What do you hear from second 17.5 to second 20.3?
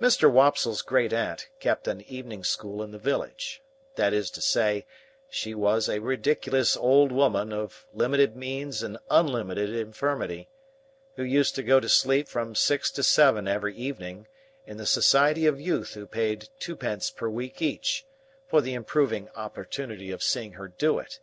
each, for the improving opportunity of